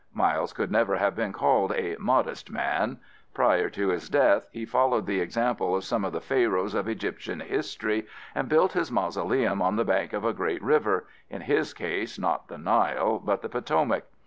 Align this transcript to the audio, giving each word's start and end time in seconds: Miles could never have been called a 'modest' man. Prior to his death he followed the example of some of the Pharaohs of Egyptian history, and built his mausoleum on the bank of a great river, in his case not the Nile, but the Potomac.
Miles 0.15 0.51
could 0.51 0.71
never 0.71 0.97
have 0.97 1.15
been 1.15 1.31
called 1.31 1.73
a 1.73 1.95
'modest' 1.99 2.49
man. 2.49 2.99
Prior 3.35 3.69
to 3.69 3.89
his 3.89 4.09
death 4.09 4.47
he 4.51 4.65
followed 4.65 5.05
the 5.05 5.19
example 5.21 5.75
of 5.75 5.83
some 5.83 6.03
of 6.03 6.11
the 6.11 6.19
Pharaohs 6.19 6.73
of 6.73 6.87
Egyptian 6.89 7.39
history, 7.39 8.07
and 8.33 8.49
built 8.49 8.73
his 8.73 8.91
mausoleum 8.91 9.61
on 9.61 9.75
the 9.75 9.85
bank 9.85 10.11
of 10.13 10.25
a 10.25 10.33
great 10.33 10.63
river, 10.63 11.05
in 11.29 11.41
his 11.43 11.75
case 11.75 12.17
not 12.17 12.47
the 12.47 12.57
Nile, 12.57 13.19
but 13.19 13.43
the 13.43 13.49
Potomac. 13.49 14.05